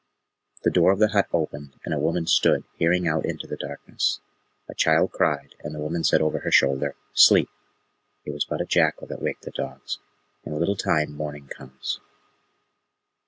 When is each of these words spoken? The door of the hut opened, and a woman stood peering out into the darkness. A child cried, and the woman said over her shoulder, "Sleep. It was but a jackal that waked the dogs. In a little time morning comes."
The 0.63 0.71
door 0.71 0.91
of 0.91 0.97
the 0.97 1.09
hut 1.09 1.27
opened, 1.31 1.75
and 1.85 1.93
a 1.93 1.99
woman 1.99 2.25
stood 2.25 2.63
peering 2.79 3.07
out 3.07 3.23
into 3.23 3.45
the 3.45 3.55
darkness. 3.55 4.19
A 4.67 4.73
child 4.73 5.11
cried, 5.11 5.53
and 5.63 5.75
the 5.75 5.79
woman 5.79 6.03
said 6.03 6.23
over 6.23 6.39
her 6.39 6.49
shoulder, 6.49 6.95
"Sleep. 7.13 7.51
It 8.25 8.31
was 8.31 8.43
but 8.45 8.61
a 8.61 8.65
jackal 8.65 9.05
that 9.09 9.21
waked 9.21 9.43
the 9.43 9.51
dogs. 9.51 9.99
In 10.43 10.53
a 10.53 10.57
little 10.57 10.75
time 10.75 11.11
morning 11.13 11.45
comes." 11.49 11.99